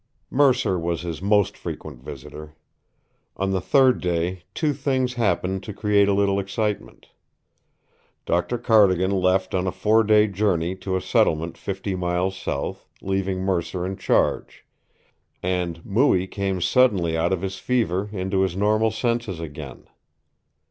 [0.31, 2.55] Mercer was his most frequent visitor.
[3.37, 7.09] On the third day two things happened to create a little excitement.
[8.25, 13.41] Doctor Cardigan left on a four day journey to a settlement fifty miles south, leaving
[13.41, 14.65] Mercer in charge
[15.43, 19.85] and Mooie came suddenly out of his fever into his normal senses again.